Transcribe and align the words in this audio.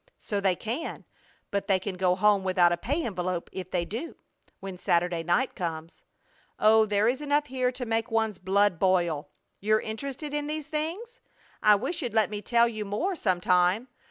So 0.17 0.41
they 0.41 0.55
can, 0.55 1.05
but 1.51 1.67
they 1.67 1.77
can 1.77 1.93
go 1.95 2.15
home 2.15 2.43
without 2.43 2.71
a 2.71 2.75
pay 2.77 3.03
envelope 3.05 3.51
if 3.53 3.69
they 3.69 3.85
do, 3.85 4.15
when 4.59 4.79
Saturday 4.79 5.21
night 5.21 5.53
comes. 5.53 6.01
Oh, 6.57 6.87
there 6.87 7.07
is 7.07 7.21
enough 7.21 7.45
here 7.45 7.71
to 7.71 7.85
make 7.85 8.09
one's 8.09 8.39
blood 8.39 8.79
boil! 8.79 9.29
You're 9.59 9.79
interested 9.79 10.33
in 10.33 10.47
these 10.47 10.65
things? 10.65 11.19
I 11.61 11.75
wish 11.75 12.01
you'd 12.01 12.15
let 12.15 12.31
me 12.31 12.41
tell 12.41 12.67
you 12.67 12.83
more 12.83 13.15
some 13.15 13.39
time. 13.39 13.89